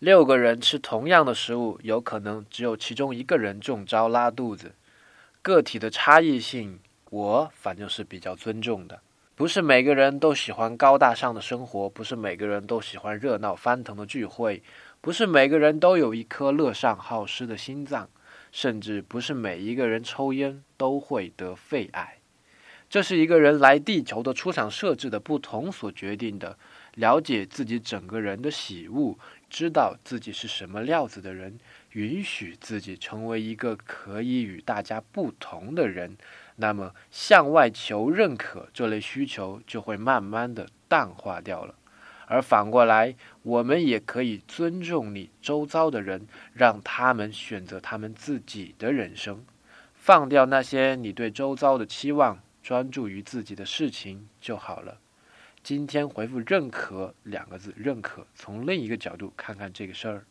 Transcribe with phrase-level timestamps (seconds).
[0.00, 4.72] 六个人吃同样的食物，有可能只有其中一个人中招拉肚子。
[5.42, 6.80] 个体的差异性，
[7.10, 9.02] 我反正是比较尊重的。
[9.34, 14.62] 不是每个人都喜欢高大上的生活，不是每个人都喜欢热闹翻腾的聚会，
[15.02, 18.08] 不是每个人都有一颗乐善好施的心脏，
[18.50, 22.19] 甚至不是每一个人抽烟都会得肺癌。
[22.90, 26.58] 这是一个人来地球的出场设置的不同所决定的。
[26.96, 29.16] 了解自己整个人的喜恶。
[29.48, 31.58] 知道自己是什么料子的人，
[31.92, 36.16] 允许自己成为一个可以与大家不同的人，
[36.56, 41.74] 那么向外求认可这类需求就会慢慢的淡化掉了。
[42.26, 49.44] 而反过来，我们也可以尊重你周遭的人，让他们选择他们自己的人生，
[49.94, 55.00] 放掉那些你对周遭的期望，专注于自己的事情就好了。
[55.62, 60.24] 今天回复“认可”两个字，认可，从另一个角度看看这个事儿。